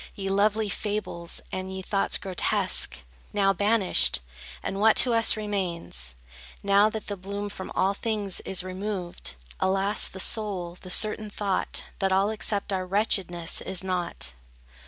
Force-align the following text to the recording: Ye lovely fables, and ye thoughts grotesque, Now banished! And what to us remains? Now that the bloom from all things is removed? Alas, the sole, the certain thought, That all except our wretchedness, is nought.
Ye 0.15 0.29
lovely 0.29 0.67
fables, 0.67 1.41
and 1.51 1.71
ye 1.71 1.83
thoughts 1.83 2.17
grotesque, 2.17 3.01
Now 3.33 3.53
banished! 3.53 4.19
And 4.63 4.79
what 4.81 4.95
to 4.97 5.13
us 5.13 5.37
remains? 5.37 6.15
Now 6.63 6.89
that 6.89 7.05
the 7.05 7.15
bloom 7.15 7.49
from 7.49 7.69
all 7.75 7.93
things 7.93 8.39
is 8.41 8.63
removed? 8.63 9.35
Alas, 9.59 10.07
the 10.07 10.19
sole, 10.19 10.75
the 10.81 10.89
certain 10.89 11.29
thought, 11.29 11.83
That 11.99 12.11
all 12.11 12.31
except 12.31 12.73
our 12.73 12.87
wretchedness, 12.87 13.61
is 13.61 13.83
nought. 13.83 14.33